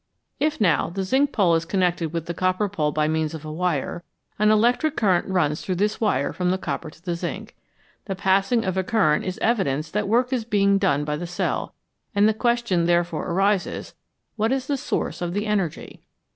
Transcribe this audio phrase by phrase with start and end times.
[0.39, 3.51] If, now, the zinc pole is connected with the copper pole by means of a
[3.53, 4.03] wire,
[4.39, 7.55] an electric current runs through this wire from the copper to the zinc.
[8.05, 11.75] The passing of a current is evidence that work is being done by the cell,
[12.15, 13.93] and the question therefore arises
[14.37, 16.01] What is the source of the energy